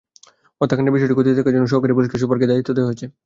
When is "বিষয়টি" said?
0.95-1.15